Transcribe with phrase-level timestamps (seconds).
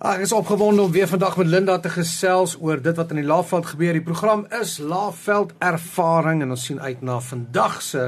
[0.00, 3.26] Ek is opgewonde om weer vandag met Linda te gesels oor dit wat in die
[3.28, 3.92] Laagveld gebeur.
[3.92, 8.06] Die program is Laagveld Ervaring en ons sien uit na vandag se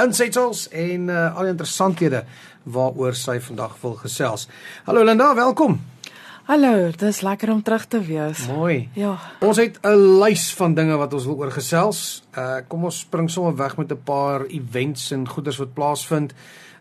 [0.00, 2.24] insetsels en uh, al die interessanthede
[2.64, 4.48] waaroor sy vandag wil gesels.
[4.88, 5.76] Hallo Linda, welkom.
[6.48, 8.48] Hallo, dis lekker om terug te wees.
[8.48, 8.88] Mooi.
[8.96, 9.18] Ja.
[9.44, 12.24] Ons het 'n lys van dinge wat ons wil oor gesels.
[12.32, 16.32] Uh kom ons spring sommer weg met 'n paar events en goeders wat plaasvind.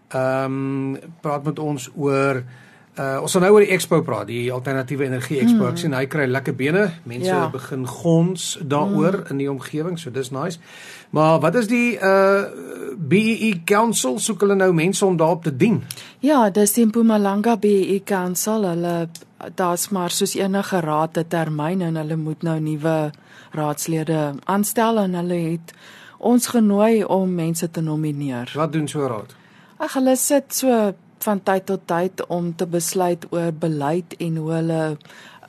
[0.07, 2.45] Ehm um, praat met ons oor
[2.93, 5.63] Uh ons gaan nou oor die expo praat, die alternatiewe energie expo.
[5.63, 5.69] Mm.
[5.71, 6.83] Ek sien hy kry lekker bene.
[7.09, 7.47] Mense ja.
[7.49, 9.31] begin gons daaroor mm.
[9.33, 10.61] in die omgewing, so dis nice.
[11.09, 12.45] Maar wat is die uh
[12.93, 15.79] BEE e Council soek hulle nou mense om daarop te dien?
[16.21, 18.67] Ja, dis die Mpumalanga BEE e Council.
[18.69, 19.09] Hulle
[19.57, 23.11] daar's maar soos enige raad 'n termyn en hulle moet nou nuwe
[23.51, 25.73] raadslede aanstel en hulle het
[26.17, 28.51] ons genooi om mense te nomineer.
[28.55, 29.35] Wat doen so 'n raad?
[29.77, 34.51] Ag hulle sit so van tyd tot tyd om te besluit oor beleid en hoe
[34.51, 34.97] hulle 'n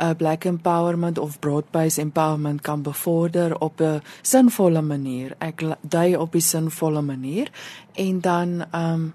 [0.02, 5.34] uh, black empowerment of broad-based empowerment kan bevorder op 'n sinvolle manier.
[5.38, 7.50] Ek dui op 'n sinvolle manier
[7.92, 9.14] en dan ehm um,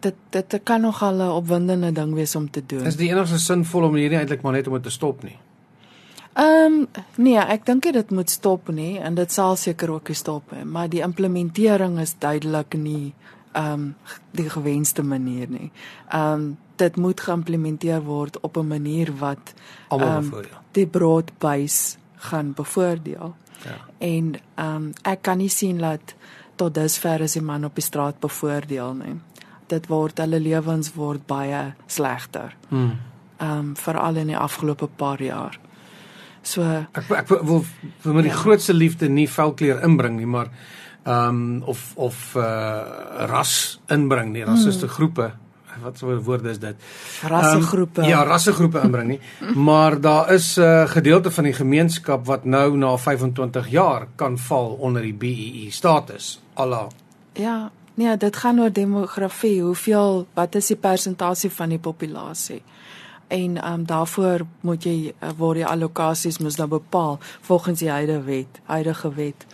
[0.00, 2.86] dit dit kan nog al 'n opwindende ding wees om te doen.
[2.86, 5.38] Is die enigste sinvolle manier nie eintlik maar net om dit te stop nie?
[6.32, 10.52] Ehm um, nee, ek dink dit moet stop nie en dit sal seker ook stop,
[10.64, 13.14] maar die implementering is duidelik nie
[13.56, 13.94] ehm um,
[14.36, 15.70] die gewenste manier nie.
[16.08, 19.54] Ehm um, dit moet geïmplementeer word op 'n manier wat
[19.88, 20.58] almal um, bevoordeel.
[20.72, 23.34] Die broadbase gaan bevoordeel.
[23.64, 23.76] Ja.
[23.98, 26.14] En ehm um, ek kan nie sien dat
[26.54, 29.20] tot dusver is die man op die straat bevoordeel nie.
[29.66, 32.56] Dit word hulle lewens word baie slegter.
[32.68, 32.98] Hmm.
[33.36, 35.58] Ehm um, veral in die afgelope paar jaar.
[36.42, 37.64] So ek ek wil
[38.02, 38.36] vir my die ja.
[38.36, 40.50] grootste liefde nie velkleur inbring nie, maar
[41.06, 44.44] um of of uh ras inbring nie.
[44.44, 44.94] Rassiste hmm.
[44.94, 45.32] groepe.
[45.82, 46.76] Wat so 'n woord is dit?
[47.22, 48.00] Rassegroepe.
[48.00, 49.20] um, ja rassegroepe inbring nie.
[49.68, 54.38] Maar daar is 'n uh, gedeelte van die gemeenskap wat nou na 25 jaar kan
[54.38, 56.88] val onder die BEE e status alla
[57.32, 59.62] ja nee dit gaan oor demografie.
[59.62, 62.62] Hoeveel wat is die persentasie van die populasie?
[63.28, 68.22] En um daarvoor moet jy uh, word die allokasies moet nou bepaal volgens die huidige
[68.22, 69.46] wet huidige wet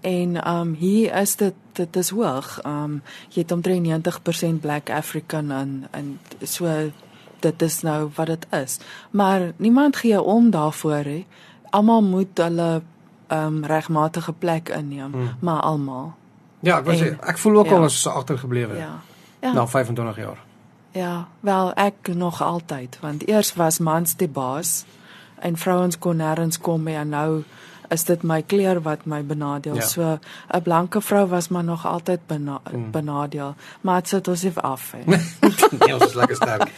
[0.00, 2.58] en um hier is dit dit is hoog.
[2.66, 6.90] Um jy het omtrent 90% black african en en so
[7.40, 8.78] dit is nou wat dit is.
[9.10, 11.26] Maar niemand gee om daarvoor hè.
[11.70, 12.82] Almal moet hulle
[13.28, 15.34] um regmatige plek inneem, hmm.
[15.40, 16.12] maar almal.
[16.60, 17.76] Ja, ek sê ek voel ook ja.
[17.76, 18.76] al as agtergeblewe.
[18.76, 19.00] Ja.
[19.40, 19.52] ja.
[19.52, 20.46] Na 25 jaar.
[20.90, 24.84] Ja, wel ek nog altyd want eers was mans die baas
[25.38, 27.42] en vrouens kon nêrens kom mee en nou
[27.88, 29.74] is dit my kleur wat my benadeel.
[29.74, 29.80] Ja.
[29.80, 30.18] So
[30.54, 32.90] 'n blanke vrou was maar nog altyd bena mm.
[32.90, 34.94] benadeel, maar dit sit ons nie af
[35.78, 36.70] nee, ons is lekker sterk.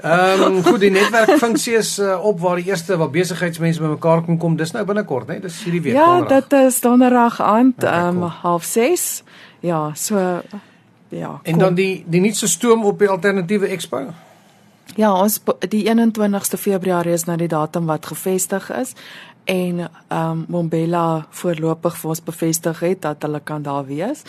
[0.00, 4.38] Ehm um, goed, die netwerkfunksie is uh, op waar die eerste wat besigheidsmense bymekaar kom
[4.38, 4.56] kom.
[4.56, 5.40] Dis nou binnekort, né?
[5.40, 5.94] Dis hierdie week.
[5.94, 6.48] Ja, donderdag.
[6.48, 9.24] dit is donderdag aand, ehm um, 06:30.
[9.60, 10.42] Ja, so
[11.08, 11.40] ja.
[11.42, 11.58] En kom.
[11.58, 14.06] dan die die nuutste stoom op die alternatiewe expo.
[14.94, 18.92] Ja, ons die 21ste Februarie is nou die datum wat gevestig is
[19.44, 19.78] en
[20.08, 24.22] ehm um, Mombela voorlopig vir ons bevestig het dat hulle kan daar wees.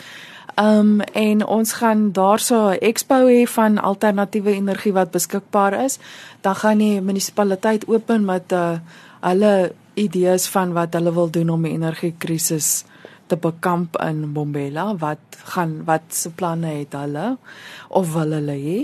[0.56, 6.00] Ehm um, en ons gaan daarso 'n expo hê van alternatiewe energie wat beskikbaar is.
[6.42, 8.78] Dan gaan die munisipaliteit open met uh,
[9.20, 12.84] hulle idees van wat hulle wil doen om die energiekrisis
[13.28, 14.96] te bekamp in Mombela.
[14.96, 17.38] Wat gaan wat se planne het hulle
[17.88, 18.80] of wil hulle hê?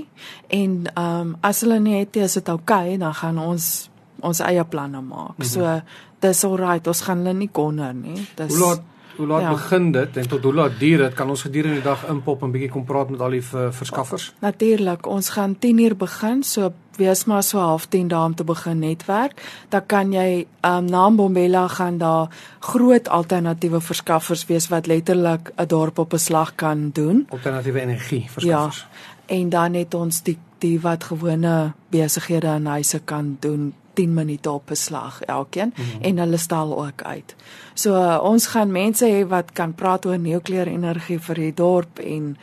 [0.47, 4.39] En ehm um, as hulle nie het, is dit oukei, okay, dan gaan ons ons
[4.39, 5.37] eie planne maak.
[5.37, 5.45] Mm -hmm.
[5.45, 5.81] So
[6.21, 8.27] dis alright, ons gaan hulle nie konner nie.
[8.35, 9.49] Dis Hoe laat hoe laat ja.
[9.51, 11.13] begin dit en tot hoe laat duur dit?
[11.13, 14.31] Kan ons gedurende die dag inpop en bietjie kom praat met al die verskaffers?
[14.41, 18.79] Natuurlik, ons gaan 10uur begin, so wees maar so half 10 dae om te begin
[18.79, 19.41] netwerk.
[19.69, 22.29] Dan kan jy um, na Bombela gaan daar
[22.59, 27.25] groot alternatiewe verskaffers wees wat letterlik 'n dorp op 'n slag kan doen.
[27.29, 28.77] Alternatiewe energie verskaffers.
[28.77, 29.35] Ja.
[29.35, 34.51] En dan het ons die die wat gewone besighede in huise kan doen 10 minute
[34.51, 36.01] op 'n slag elkeen mm -hmm.
[36.01, 37.35] en hulle stel ook uit.
[37.73, 41.99] So uh, ons gaan mense hê wat kan praat oor nukleêre energie vir die dorp
[41.99, 42.37] en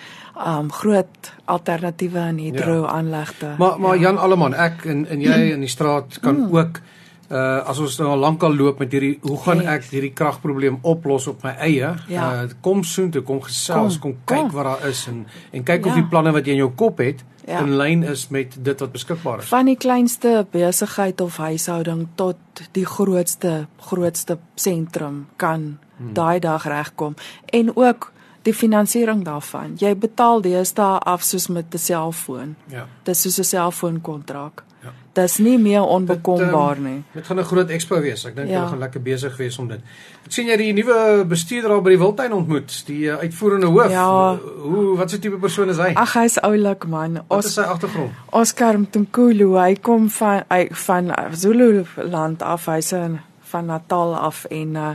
[0.46, 3.46] um groot alternatiewe aan hidro aanlegte.
[3.46, 3.54] Ja.
[3.58, 4.00] Maar maar ja.
[4.00, 6.56] Jan Alleman, ek en en jy in die straat kan mm.
[6.56, 6.80] ook
[7.28, 11.26] uh as ons nou al lankal loop met hierdie hoe gaan ek hierdie kragprobleem oplos
[11.28, 11.94] op my eie?
[12.08, 12.28] Ja.
[12.44, 14.54] Uh kom soontoe, kom gesels, kom, kom kyk kom.
[14.56, 15.90] wat daar is en en kyk ja.
[15.90, 17.60] of die planne wat jy in jou kop het ja.
[17.60, 19.48] in lyn is met dit wat beskikbaar is.
[19.48, 26.14] Van die kleinste besigheid of huishouding tot die grootste grootste sentrum kan hmm.
[26.14, 27.16] daai dag regkom
[27.52, 28.12] en ook
[28.48, 29.76] die finansiering daarvan.
[29.80, 32.56] Jy betaal deesdae af soos met 'n selfoon.
[32.68, 32.86] Ja.
[33.02, 34.64] Dis soos 'n selfoonkontrak.
[34.82, 34.92] Ja.
[35.18, 37.02] Dis nie meer onbekombaar Dit, ehm, nie.
[37.14, 38.24] Dit gaan 'n groot expo wees.
[38.24, 38.58] Ek dink Ja.
[38.58, 39.80] hulle gaan lekker besig wees om dit.
[40.26, 43.90] Ek sien jy die nuwe bestuurder daar by die Wildtuin ontmoet, die uh, uitvoerende hoof.
[43.90, 44.36] Ja.
[44.62, 45.92] Hoe wat se tipe persoon is hy?
[45.94, 47.20] Ag hy's oulik man.
[47.28, 48.10] Wat is sy agtergrond?
[48.30, 52.94] Oscar Mtunkulu, hy kom van hy van Zulu land af, hy's
[53.50, 54.94] van Natal af en uh,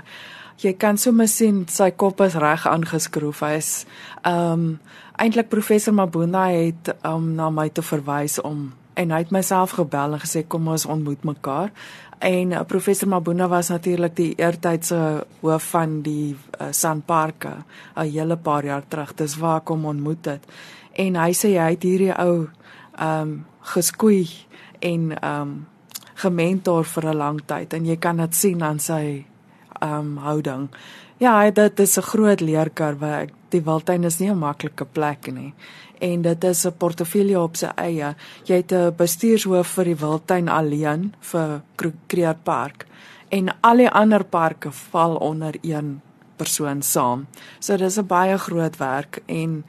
[0.57, 3.39] jy kan sommer sien sy kop is reg aangeskroef.
[3.39, 3.85] Hy's
[4.23, 4.79] ehm um,
[5.21, 10.13] eintlik professor Mabunda het um, na my toe verwys om en hy het myself gebel
[10.13, 11.71] en gesê kom ons ontmoet mekaar.
[12.23, 17.63] En uh, professor Mabunda was natuurlik die eertydse hoof van die uh, Sanparke
[17.95, 19.15] 'n hele paar jaar terug.
[19.15, 20.43] Dis waar ek hom ontmoet het.
[20.93, 22.49] En hy sê hy het hierdie ou
[22.97, 24.29] ehm um, geskoei
[24.79, 25.67] en ehm um,
[26.13, 29.25] gementor vir 'n lang tyd en jy kan dit sien aan sy
[29.81, 30.69] ehm um, houding.
[31.17, 33.27] Ja, dit is 'n groot leerkurwe.
[33.49, 35.53] Die Wildtuin is nie 'n maklike plek nie.
[36.03, 38.15] En dit is 'n portefeulje op sy eie.
[38.43, 42.85] Jy het 'n bestuurshoof vir die Wildtuin alleen vir Kruger Park
[43.29, 46.01] en al die ander parke val onder een
[46.35, 47.27] persoon saam.
[47.59, 49.63] So dis 'n baie groot werk en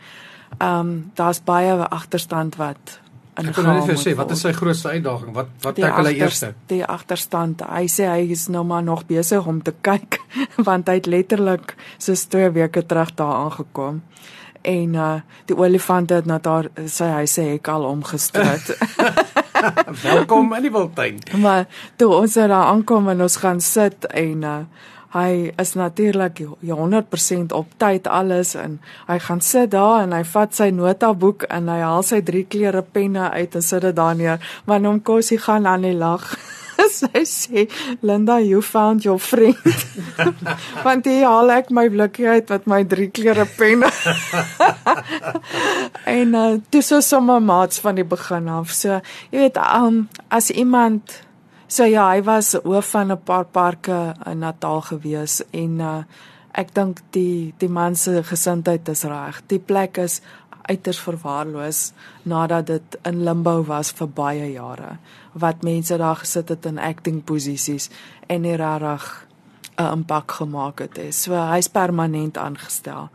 [0.58, 3.00] ehm um, daar's baie agterstand wat
[3.34, 5.32] Ek kan nou net vir sê, wat is sy grootste uitdaging?
[5.34, 6.52] Wat wat tackle hy eerste?
[6.70, 7.64] Die agterstand.
[7.66, 10.20] Hy sê hy is nou maar nog besig om te kyk
[10.68, 14.02] want hy het letterlik soos 2 weke terug daar aangekom.
[14.64, 15.14] En uh
[15.44, 18.72] die olifant het na daar sy hy sê hek al omgestoot.
[20.08, 21.20] Welkom in die Wildtuin.
[21.36, 21.66] maar
[21.96, 24.58] toe ons nou daar aankom en ons gaan sit en uh
[25.14, 30.54] hy is natuurlik 100% op tyd alles en hy gaan sit daar en hy vat
[30.54, 34.42] sy notaboek en hy haal sy drie kleure penne uit en sit dit daar neer
[34.66, 36.26] want hom kos hy gaan aan die lag.
[36.98, 37.66] sy sê
[38.02, 39.58] Linda you found your friend.
[40.86, 43.90] want hier haal ek my blikkie uit met my drie kleure penne.
[46.18, 48.72] en uh, dis so sommer maats van die begin af.
[48.74, 49.00] So
[49.30, 51.20] jy weet um, as iemand
[51.74, 56.02] So ja, hy was hoof van 'n paar parke in Natal gewees en uh
[56.54, 59.40] ek dink die die man se gesindheid is reg.
[59.50, 60.20] Die plek is
[60.68, 61.92] uiters verwaarloos
[62.22, 64.98] nadat dit in limbo was vir baie jare.
[65.34, 67.90] Wat mense daar gesit het in acting posisies
[68.26, 69.26] en nie regtig
[69.76, 70.96] 'n impak gemaak het.
[70.96, 71.10] He.
[71.12, 73.10] So hy's permanent aangestel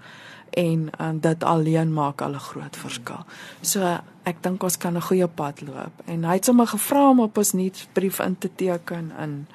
[0.50, 3.26] en en dit alleen maak al 'n groot verskil.
[3.62, 7.20] So ek dink ons kan 'n goeie pad loop en hy het sommer gevra om
[7.20, 9.48] op ons nuusbrief in te teken in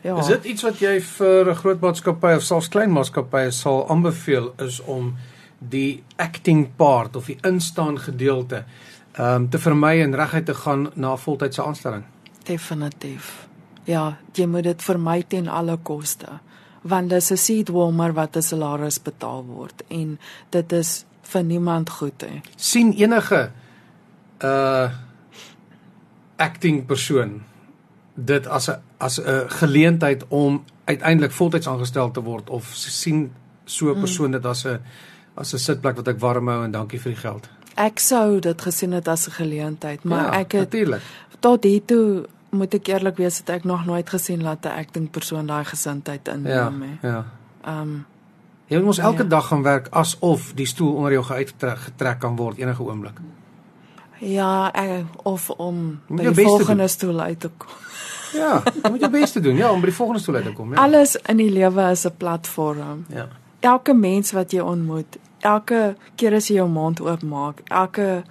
[0.00, 0.18] ja.
[0.18, 4.52] Is dit iets wat jy vir 'n groot maatskappy of selfs klein maatskappye sal aanbeveel
[4.58, 5.16] is om
[5.58, 8.64] die acting part of die instaan gedeelte
[9.18, 12.04] ehm um, te vermy en reguit te gaan na 'n voltydse aanstelling?
[12.48, 13.46] definitief.
[13.88, 16.38] Ja, jy moet dit vermy ten alle koste
[16.88, 20.18] want dis 'n seat warmer wat 'n salaris betaal word en
[20.50, 22.40] dit is vir niemand goed hè.
[22.56, 23.50] sien enige
[24.42, 24.90] uh
[26.36, 27.42] acting persoon
[28.14, 33.32] dit as 'n as 'n geleentheid om uiteindelik voltyds aangestel te word of sien
[33.64, 34.80] so 'n persoon dit as 'n
[35.38, 37.48] as 'n sitplek wat ek warm hou en dankie vir die geld.
[37.76, 41.02] Ek sou dit gesien het as 'n geleentheid, maar ja, ek het natuurlik.
[41.40, 45.10] tot hier toe moet ek eerlik wees dat ek nog nooit gesien dat 'n acting
[45.10, 47.08] persoon daai gesindheid Ja, inneem hè.
[47.08, 47.24] ja.
[47.64, 48.06] Ehm um,
[48.68, 49.28] Jy moet mos elke Ja.
[49.28, 53.18] dag gaan werk asof die stoel onder jou geuitgetrek getrek kan word enige oomblik.
[54.20, 57.68] ja, ek, of om by die volgende stoel uit te kom.
[58.34, 59.56] Ja, jy moet jou bes te doen.
[59.56, 60.82] Ja, om by die volgende stoel uit te kom, ja.
[60.82, 63.04] Alles in die lewe is 'n platform.
[63.08, 63.28] Ja.
[63.60, 68.24] elke mens wat jy ontmoet, elke keer as jy jou mond oopmaak, elke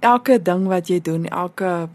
[0.00, 1.88] elke ding wat jy doen, elke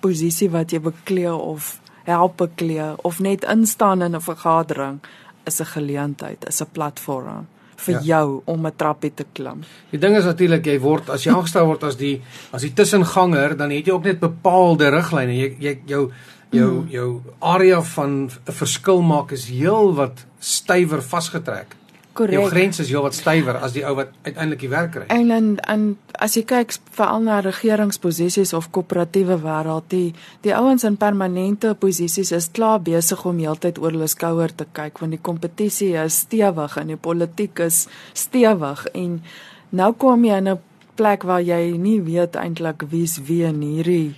[0.00, 5.00] posisie wat jy beklee of help beklee of net instaan in 'n vergadering
[5.46, 8.00] is 'n geleentheid, is 'n platform vir Ja.
[8.00, 9.64] jou om 'n trappie te klim.
[9.90, 13.56] Die ding is natuurlik jy word as jy aangestel word as die as die tussenganger,
[13.56, 15.32] dan het jy ook net bepaalde riglyne.
[15.32, 16.10] Jy jy jou
[16.50, 16.88] jou mm.
[16.88, 21.76] jou area van 'n verskil maak is heel wat stywer vasgetrek.
[22.12, 22.50] Jou Korrek.
[22.52, 25.04] grens is heel wat stywer as die ou wat uiteindelik die werk kry.
[25.08, 25.84] En en en
[26.20, 30.14] as jy kyk veral na regeringsposisies of koöperatiewe wêreld, die
[30.44, 35.00] die ouens in permanente posisies is klaar besig om heeltyd oor hulle skouer te kyk
[35.00, 39.22] want die kompetisie is stewig en die politiek is stewig en
[39.70, 40.60] nou kom jy in 'n
[40.96, 44.14] plek waar jy nie weet eintlik wie's wie in hierdie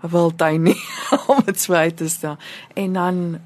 [0.00, 0.80] wildtuin nie
[1.28, 2.36] om dit so uit te stel.
[2.74, 3.38] En dan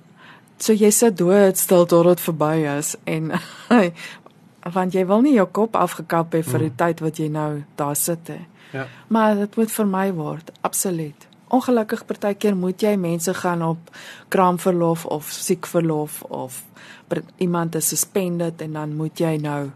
[0.59, 3.33] so jy sit doodstil tot dit verby is en
[4.77, 7.97] want jy wil nie jou kop afgekap hê vir die tyd wat jy nou daar
[7.97, 8.39] sit hè.
[8.73, 8.85] Ja.
[9.09, 11.27] Maar dit moet vir my word, absoluut.
[11.49, 13.91] Ongelukkig partykeer moet jy mense gaan op
[14.29, 16.65] kraamverlof of siekverlof of
[17.09, 19.71] per- iemand is suspended en dan moet jy nou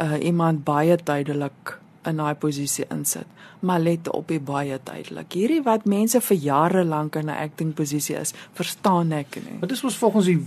[0.00, 3.26] uh, iemand baie tydelik in daai posisie insit.
[3.60, 5.32] Maar let op die baie tydelik.
[5.32, 9.58] Hierdie wat mense vir jare lank in 'n acting posisie is, verstaan ek nie.
[9.60, 10.46] Maar dis mos volgens die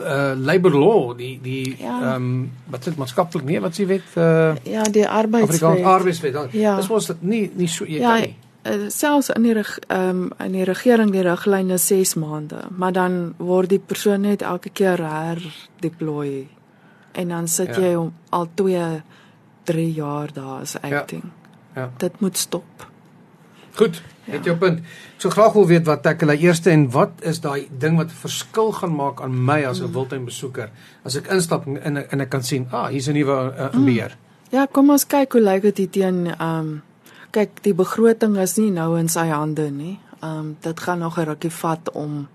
[0.00, 2.14] uh labor law, die die Ja.
[2.14, 5.82] ehm um, wat is dit maatskaplik nee, wat s'ie wet uh Ja, die arbeidswet.
[5.84, 6.32] arbeidswet.
[6.32, 6.76] dan- Ja.
[6.76, 8.36] Dis mos dit nie nie so jy Ja, kan nie.
[8.62, 12.92] eh, selfs in die ehm um, in die regering die riglyne is 6 maande, maar
[12.92, 16.46] dan word die persoon net elke keer herdeploy
[17.12, 17.80] en dan sit Ja.
[17.80, 19.02] jy om, al 2
[19.66, 21.24] 3 jaar daar as acting.
[21.74, 21.90] Ja.
[22.00, 22.86] Dit moet stop.
[23.76, 24.78] Goed, het jou punt.
[25.16, 28.20] Ek sou graag wil weet wat tackle eerste en wat is daai ding wat 'n
[28.24, 30.70] verskil gaan maak aan my as 'n wildtuin besoeker
[31.04, 33.84] as ek instap en en, en ek kan sien, ah, hier's 'n nuwe uh, uh,
[33.84, 34.16] beer.
[34.50, 36.82] Ja, kom ons kyk hoe lyk dit teen ehm um,
[37.30, 39.98] kyk die begroting is nie nou in sy hande nie.
[40.22, 42.28] Ehm um, dit gaan nog 'n rukkie vat om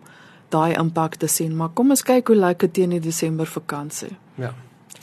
[0.49, 4.17] daai impak te sien, maar kom ons kyk hoe lyk dit teen die Desember vakansie.
[4.35, 4.53] Ja.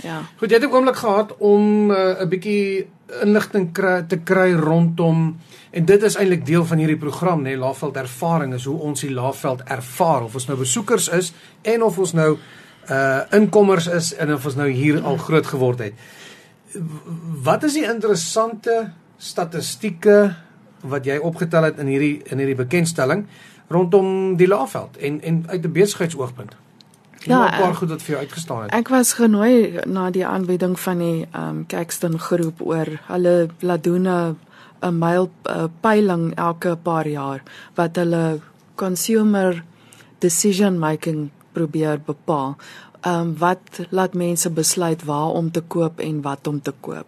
[0.02, 0.23] Ja.
[0.38, 2.87] Goed, jy het 'n oomblik gehad om uh, 'n bietjie
[3.23, 5.38] inligting kry, te kry rondom
[5.71, 9.00] en dit is eintlik deel van hierdie program, nê, nee, Laagveld ervaring is hoe ons
[9.00, 12.37] die Laagveld ervaar of ons nou besoekers is en of ons nou
[12.90, 15.93] uh inkommers is en of ons nou hier al groot geword het.
[17.43, 20.35] Wat is die interessante statistieke
[20.81, 23.26] wat jy opgetel het in hierdie in hierdie bekendstelling
[23.69, 26.57] rondom die Laagveld en en uit 'n besigheidsoogpunt?
[27.28, 28.73] Ja, 'n paar goed wat vir jou uitgestaan het.
[28.73, 33.85] Ek was genooi na die aanbieding van die ehm um, Caxton groep oor hulle laat
[33.85, 34.37] doen 'n
[34.82, 37.42] 'n myl uh, peiling elke paar jaar
[37.75, 38.40] wat hulle
[38.75, 39.64] consumer
[40.18, 42.56] decision making probeer bepaal.
[43.00, 47.06] Ehm um, wat laat mense besluit waar om te koop en wat om te koop.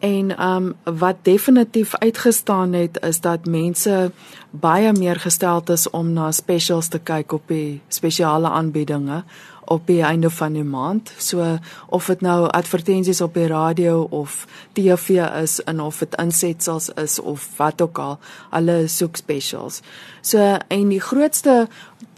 [0.00, 4.12] En um, wat definitief uitgestaan het is dat mense
[4.50, 9.24] baie meer gesteld is om na specials te kyk op die spesiale aanbiedinge
[9.70, 11.12] op die einde van die maand.
[11.18, 16.88] So of dit nou advertensies op die radio of TV is en of dit insetsels
[16.88, 18.18] is of wat ook al,
[18.50, 19.80] hulle soek specials.
[20.20, 21.68] So en die grootste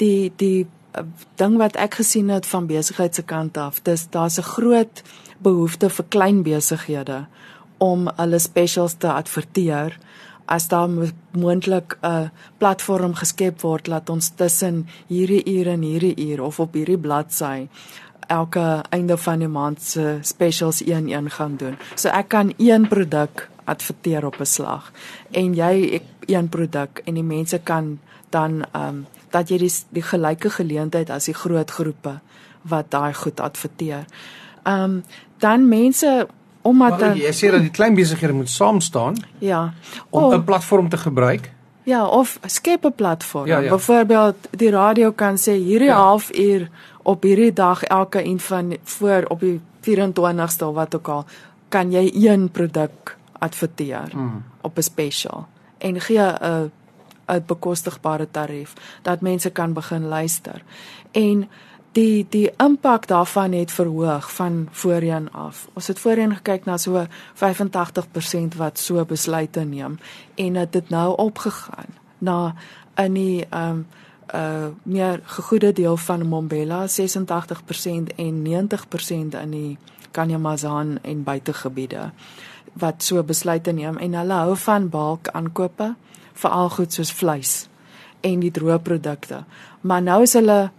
[0.00, 0.64] die die
[0.96, 1.04] uh,
[1.36, 5.02] ding wat ek gesien het van besigheid se kant af, dis daar's 'n groot
[5.42, 7.26] behoefte vir klein besighede
[7.82, 9.98] om hulle specials te adverteer
[10.46, 16.16] as daar mo- moontlik 'n platform geskep word laat ons tussen hierdie uur en hierdie
[16.28, 17.68] uur of op hierdie bladsy
[18.26, 21.76] elke einde van die maand se specials een-een gaan doen.
[21.94, 24.92] So ek kan een produk adverteer op 'n slag
[25.30, 27.98] en jy ek een produk en die mense kan
[28.30, 32.20] dan ehm um, dat jy die die gelyke geleentheid as die groot groepe
[32.62, 34.04] wat daai goed adverteer.
[34.62, 35.04] Ehm um,
[35.38, 36.28] dan mense
[36.62, 39.72] omdat Maar jy sê dat die klein besighede moet saam staan ja.
[40.10, 41.50] om Oh, 'n platform te gebruik.
[41.82, 43.46] Ja, of skep 'n platform.
[43.46, 43.70] Ja, ja.
[43.70, 45.96] Byvoorbeeld die radio kan sê hierdie ja.
[45.96, 46.68] halfuur
[47.02, 51.24] op hierdie dag elke een van voor op die 24ste of wat ook al
[51.68, 54.42] kan jy een produk adverteer Mm.
[54.60, 55.46] op 'n special
[55.78, 56.70] en gee 'n
[57.28, 60.62] 'n bekostigbare tarief dat mense kan begin luister.
[61.10, 61.48] En
[61.92, 65.68] die die impak daarvan het verhoog van voorheen af.
[65.72, 69.98] Ons het voorheen gekyk na so 85% wat so besluite neem
[70.34, 72.54] en dit het nou opgegaan na
[72.96, 73.86] in die ehm um,
[74.34, 79.78] uh meer gegoede deel van Mombela 86% en 90% in die
[80.10, 82.10] Kanyamazan en buitegebiede
[82.72, 85.94] wat so besluite neem en hulle hou van balk aankope
[86.32, 87.68] veral goed soos vleis
[88.20, 89.44] en die droë produkte.
[89.80, 90.70] Maar nou is hulle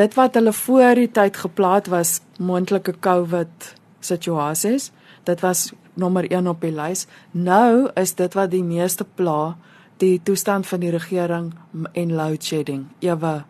[0.00, 4.90] dit wat hulle voor die tyd geplaas was moontlike COVID situasies,
[5.28, 7.06] dit was nommer 1 op die lys.
[7.36, 9.56] Nou is dit wat die meeste pla
[10.00, 11.52] die toestand van die regering
[11.92, 12.86] en load shedding.
[13.04, 13.42] Ewe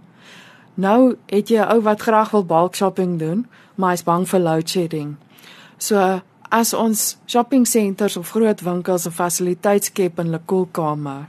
[0.81, 4.41] Nou het jy 'n ou wat graag wil bulk shopping doen, maar hy's bang vir
[4.41, 5.17] load shedding.
[5.79, 11.29] So as ons shopping centers of groot winkels 'n fasiliteit skep in 'n koelkamer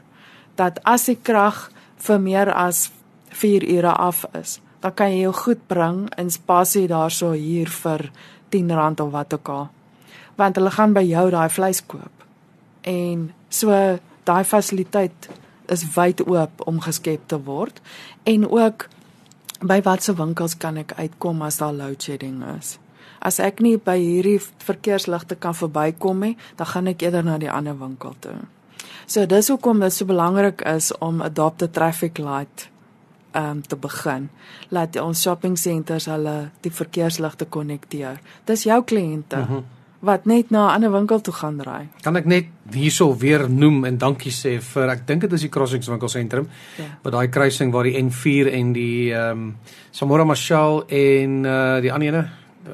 [0.56, 2.92] dat as die krag vir meer as
[3.30, 8.10] 4 ure af is, dan kan jy jou goed bring in spasie daarso hier vir
[8.52, 9.70] R10 of wat ook al.
[10.36, 12.26] Want hulle gaan by jou daai vleis koop.
[12.82, 13.70] En so
[14.26, 15.30] daai fasiliteit
[15.72, 17.82] is wyd oop om geskep te word
[18.24, 18.88] en ook
[19.62, 22.80] by watse winkels kan ek uitkom as daar load shedding is.
[23.22, 27.52] As ek nie by hierdie verkeersligte kan verbykom nie, dan gaan ek eerder na die
[27.52, 28.40] ander winkel toe.
[29.06, 32.72] So dis hoekom dit so belangrik is om adopt a traffic light
[33.36, 34.30] um te begin.
[34.70, 38.20] Laat ons shopping centers hulle die verkeersligte konnekteer.
[38.46, 39.64] Dis jou kliënte mm -hmm.
[40.00, 41.88] wat net na 'n ander winkel toe gaan ry.
[42.02, 45.50] Kan ek net hierso weer noem en dankie sê vir ek dink dit is die
[45.50, 46.48] Crossings winkelsentrum
[46.78, 46.84] Ja.
[47.04, 49.58] met daai kruising waar die N4 en die ehm um,
[49.92, 52.30] Samora Machel en uh die ander ene
[52.68, 52.72] uh,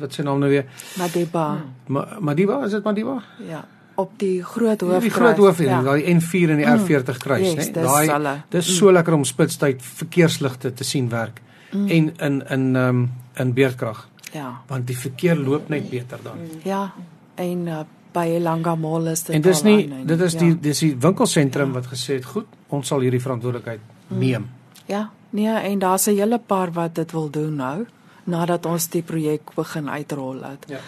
[0.00, 0.64] wat se naam nou weer?
[0.98, 1.56] Madiba.
[1.86, 3.22] Ma Madiba, is dit Madiba?
[3.48, 3.64] Ja.
[3.98, 5.02] Op die groot hoof.
[5.02, 5.80] Die groot hoof hier, ja.
[5.82, 7.82] daai N4 en die R40 kruis, yes, né?
[7.82, 11.40] Daai dis so lekker om spitstyd verkeersligte te sien werk.
[11.72, 13.00] En in in um,
[13.36, 14.60] in beerdkrag, Ja.
[14.68, 16.38] want die verkeer loop net beter dan.
[16.64, 16.92] Ja.
[17.34, 17.80] En uh,
[18.12, 20.38] by Langa Mall is dit En dis nie aan, en- dit is ja.
[20.38, 24.46] die dis die winkelsentrum wat gesê het, goed, ons sal hierdie verantwoordelikheid neem.
[24.86, 27.86] Ja, nee, en daar's 'n hele paar wat dit wil doen nou
[28.24, 30.64] nadat ons die projek begin uitrol het.
[30.68, 30.78] Ja.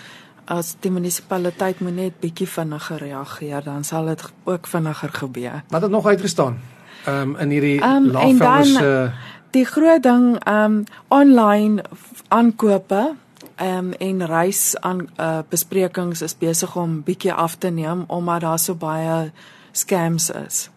[0.50, 5.60] As die munisipaliteit moet net bietjie vinniger reageer, dan sal dit ook vinniger gebeur.
[5.70, 6.58] Wat het nog uitgestaan?
[7.06, 9.10] Ehm um, in hierdie Ehm, en Laagvelders dan- se
[9.50, 11.82] Die groot ding um online
[12.28, 13.14] aankope
[13.62, 18.58] um en reis aan uh, besprekings is besig om bietjie af te neem omdat daar
[18.58, 19.32] so baie
[19.72, 20.70] scams is.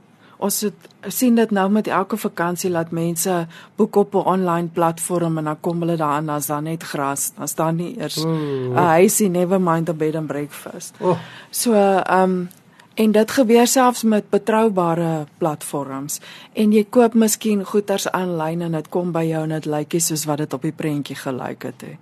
[0.43, 3.47] Ons het, sien dit nou met elke vakansie dat mense
[3.79, 7.47] boek op 'n online platform en dan kom hulle daaraan as daar net gras, dan
[7.47, 8.75] staan nie eers 'n Ooh.
[8.75, 10.95] huisie never mind a bed and breakfast.
[10.99, 11.17] Oh,
[11.49, 12.49] So ehm um,
[12.93, 16.19] en dit gebeur selfs met betroubare platforms.
[16.53, 20.01] En jy koop miskien goeders aanlyn en dit kom by jou en dit lyk nie
[20.01, 21.97] soos wat dit op die prentjie gelyk het nie.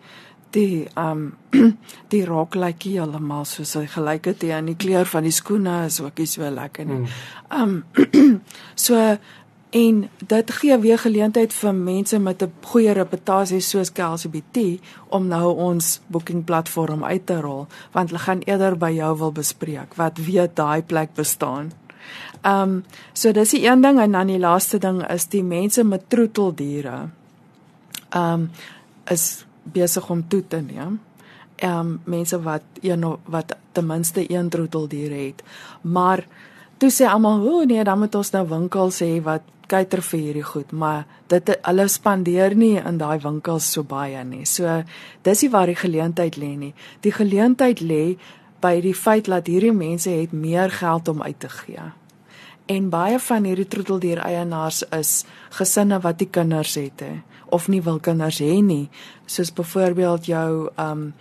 [0.51, 1.77] Die ehm um,
[2.13, 5.35] die rok lyk nie heeltemal soos hy gelyk het nie en die kleur van die
[5.35, 7.03] skoene is ook nie so lekker nie.
[7.49, 8.41] Ehm um,
[8.87, 9.17] so
[9.71, 14.79] en dit gee weer geleentheid vir mense met 'n goeie reputasie soos KLCBT
[15.09, 19.31] om nou ons booking platform uit te rol want hulle gaan eerder by jou wil
[19.31, 21.71] bespreek wat weet daai plek bestaan.
[22.41, 25.83] Ehm um, so dis die een ding en dan die laaste ding is die mense
[25.83, 27.09] met troeteldiere.
[28.09, 28.49] Ehm um,
[29.07, 30.99] is besig om toe te neem.
[31.55, 35.43] Ehm um, mense wat een wat ten minste een troeteldier het.
[35.81, 36.25] Maar
[36.77, 40.19] toe sê almal, "O oh, nee, dan moet ons nou winkels hê wat kyker vir
[40.19, 44.45] hierdie goed." Maar dit hulle spandeer nie in daai winkels so baie nie.
[44.45, 44.83] So
[45.21, 46.73] dis nie waar die geleentheid lê nie.
[46.99, 48.17] Die geleentheid lê
[48.59, 51.91] by die feit dat hierdie mense het meer geld om uit te gee.
[52.65, 57.81] En baie van hierdie troeteldier eienaars is gesinne wat nie kinders het hè of nie
[57.83, 58.89] wil kinders hê nie,
[59.25, 61.11] soos byvoorbeeld jou um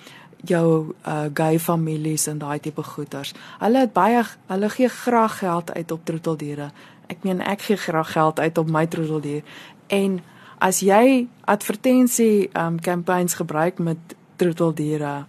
[0.48, 3.34] jou uh gay families en daai tipe goeders.
[3.60, 6.70] Hulle het baie hulle gee graag geld uit op troeteldiere.
[7.12, 9.42] Ek meen ek gee graag geld uit op my troeteldier.
[9.88, 10.20] En
[10.58, 15.24] as jy advertensie um campaigns gebruik met troeteldiere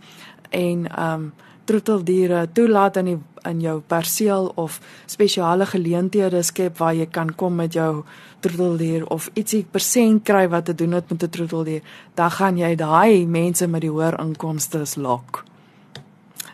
[0.50, 1.32] en um
[1.72, 4.76] troeteldiere toelaat in die in jou perseel of
[5.10, 8.04] spesiale geleenthede skep waar jy kan kom met jou
[8.44, 11.82] troeteldier of ietsie persent kry wat te doen het met 'n troeteldier,
[12.16, 15.44] dan gaan jy daai mense met die hoër inkomste lok.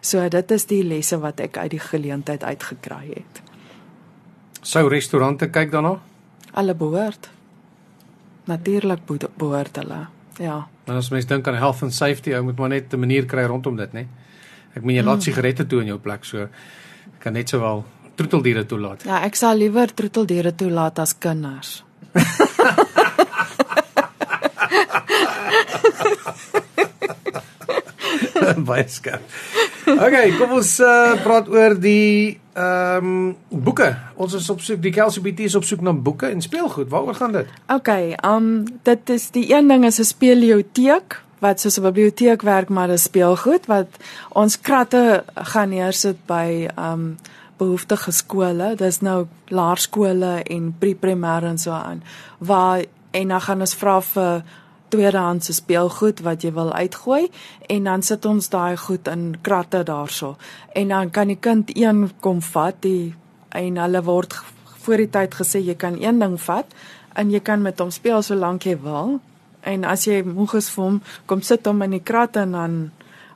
[0.01, 3.41] So dit is die lesse wat ek uit die geleentheid uitgekry het.
[4.61, 5.99] sou restaurante kyk daarna?
[6.53, 7.29] Alle behoort.
[8.45, 10.07] Natuurlik beho- behoort hulle.
[10.39, 10.67] Ja.
[10.85, 13.43] En as mens dink aan health and safety, ou moet maar net 'n manier kry
[13.45, 14.05] rondom dit, né?
[14.77, 16.45] Ek meen jy laat sigarette toe in jou plek, so
[17.23, 17.81] kan net sowel
[18.17, 19.05] troeteldiere toelaat.
[19.09, 21.83] Ja, ek sal liewer troeteldiere toelaat as kinders.
[28.67, 29.21] Baie skerp.
[29.87, 33.91] Okay, kom ons uh, praat oor die ehm um, boeke.
[34.17, 36.89] Ons is op soek die KLCBT is op soek na boeke en speelgoed.
[36.89, 37.47] Waaroor gaan dit?
[37.73, 42.69] Okay, um dit is die een ding is 'n speelioteek wat soos 'n biblioteek werk
[42.69, 43.87] maar 'n speelgoed wat
[44.29, 47.17] ons kratte gaan neersit by um
[47.57, 48.75] behoeftige skole.
[48.75, 52.03] Dis nou laerskole en pre-primêr en so aan.
[52.37, 54.43] Waar en dan gaan ons vra vir
[54.93, 57.27] tweedehandse speelgoed wat jy wil uitgooi
[57.67, 60.35] en dan sit ons daai goed in kratte daarso.
[60.73, 63.15] En dan kan die kind een kom vat die
[63.49, 64.37] en hulle word
[64.85, 66.77] voor die tyd gesê jy kan een ding vat
[67.17, 69.17] en jy kan met hom speel solank jy wil.
[69.61, 72.91] En as jy moeg is vir hom, kom sit hom in die krat en dan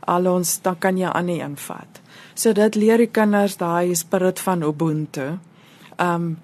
[0.08, 2.02] al ons dan kan jy 'n ander een vat.
[2.34, 5.38] So dit leer die kinders daai spirit van Ubuntu.
[6.00, 6.38] Um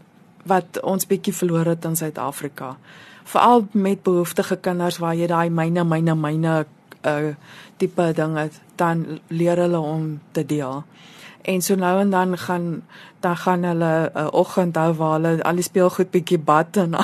[0.46, 2.78] wat ons bietjie verloor het in Suid-Afrika.
[3.24, 6.66] Veral met behoeftige kinders waar jy daai myne myne myne
[7.04, 7.36] uh
[7.78, 10.84] tipe ding het, dan leer hulle om te deel.
[11.42, 12.84] En so nou en dan gaan
[13.20, 16.96] dan gaan hulle 'n uh, oggend hou waar hulle al die speelgoed bietjie bad en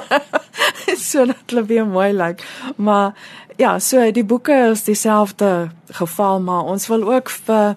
[1.10, 2.44] so dat hulle weer mooi lyk.
[2.76, 3.14] Maar
[3.56, 7.76] ja, so die boeke is dieselfde geval, maar ons wil ook vir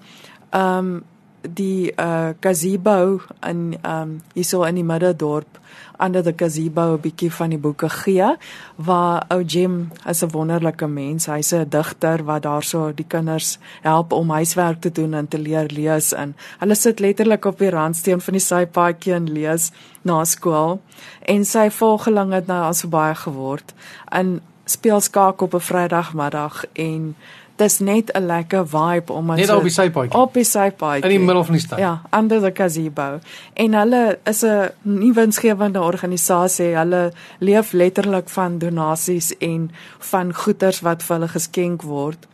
[0.49, 1.03] ehm um,
[1.43, 5.59] die uh gazebo in ehm um, hierso in die middedorp
[5.97, 8.35] onder die gazebo 'n bietjie van die boeke gee
[8.75, 11.25] waar ou Jim is 'n wonderlike mens.
[11.25, 15.65] Hy's 'n digter wat daarso die kinders help om huiswerk te doen en te leer
[15.67, 16.35] lees in.
[16.59, 20.81] Hulle sit letterlik op die randsteen van die sypaadjie en lees na skool.
[21.21, 23.73] En sy volgeling het nou al so baie geword.
[24.11, 27.15] In speel skaak op 'n Vrydagmiddag en
[27.63, 30.13] dis net 'n lekker vibe om Net daar op die sypaadjie.
[30.21, 31.79] op die sypaadjie In die middel van die stad.
[31.79, 33.19] Ja, under the gazebo.
[33.53, 36.75] En hulle is 'n nie winsgewende organisasie.
[36.75, 42.27] Hulle leef letterlik van donasies en van goederes wat vir hulle geskenk word.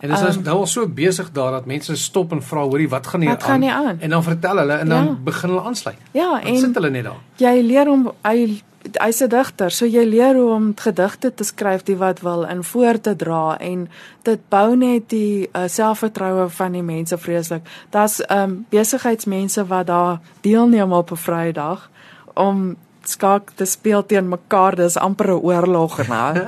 [0.00, 3.06] En dis um, nou al so besig daar dat mense stop en vra hoorie wat
[3.06, 3.96] gaan hier Wat gaan hier aan?
[4.00, 5.16] En dan vertel hulle en dan Ja.
[5.24, 5.96] begin hulle aansluit.
[6.12, 7.16] Ja, Dan en sit hulle net daar.
[7.36, 8.62] jy leer hom hy
[9.00, 12.64] hy's 'n digter, so jy leer hoe om gedigte te skryf die wat wil in
[12.64, 13.88] voor te dra en
[14.22, 17.62] dit bou net die uh, selfvertroue van die mense vreeslik.
[17.90, 21.90] Daar's um besigheidsmense wat daar deelneem op 'n Vrydag
[22.34, 24.76] om skaak te speel teen mekaar.
[24.76, 26.44] Dis amper 'n oorlog nou.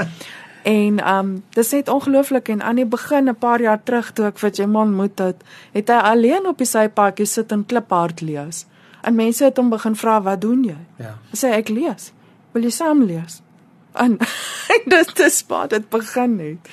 [0.63, 4.39] En um dis net ongelooflik en aan die begin 'n paar jaar terug toe ek
[4.39, 5.37] vir Jim ontmoet het,
[5.73, 8.67] het hy alleen op die sypaadjie sit en kliphard lees.
[9.03, 11.15] En mense het hom begin vra, "Wat doen jy?" Ja.
[11.31, 12.13] Hy sê ek lees.
[12.59, 13.39] Wil jy saam lees?
[13.99, 14.19] En
[14.85, 16.69] dit is wat dit begin het.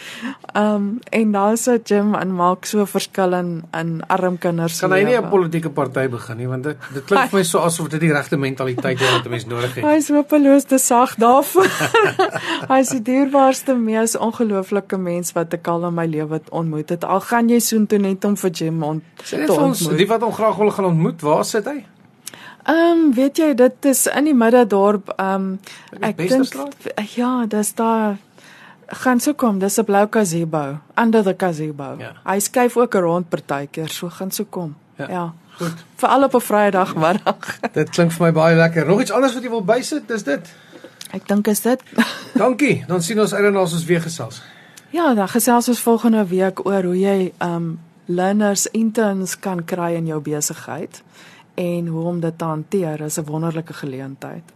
[0.57, 4.79] Um en daar is 'n gym en maak so verskil in in arm kinders.
[4.79, 7.59] Kan hy nie 'n politieke party begin nie want dit dit klink vir my so
[7.59, 9.83] asof dit die regte mentaliteit is wat 'n mens nodig het.
[9.83, 11.71] Hy is hopeloos te sag daarvoor.
[12.73, 17.03] hy is die dierbaarste, mees ongelooflike mens wat ek al in my lewe ontmoet het.
[17.03, 19.97] Al gaan jy soontoe net om vir Jim ont Sê net te vir ons, ontmoet.
[19.97, 21.85] die wat hom graag wil gaan ontmoet, waar sit hy?
[22.65, 25.59] Ehm um, weet jy dit is in die middedorp ehm um,
[26.01, 26.49] ek dink
[27.13, 28.17] ja, dis daar
[28.87, 31.95] gaan so kom, dis 'n blou gazebo, under the gazebo.
[31.99, 32.13] Ja.
[32.23, 34.75] Hy skuif ook 'n rond partykeer, so gaan so kom.
[34.97, 35.09] Ja.
[35.09, 35.33] ja.
[35.57, 35.73] Goed.
[35.95, 37.59] Veral op 'n Vrydag middag.
[37.73, 38.87] Dit klink vir my baie lekker.
[38.87, 40.07] Nog iets anders wat jy wil bysit?
[40.07, 40.53] Dis dit.
[41.11, 41.83] ek dink is dit.
[42.43, 42.83] Dankie.
[42.87, 44.41] Dan sien ons uit en as ons weer gesels.
[44.89, 49.93] ja, dan gesels ons volgende week oor hoe jy ehm um, learners interns kan kry
[49.93, 51.01] in jou besigheid
[51.55, 54.54] en hoe om dit te hanteer is 'n wonderlike geleentheid.